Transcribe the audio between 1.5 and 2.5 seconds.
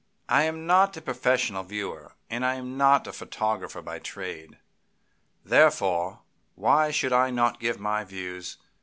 viewer, and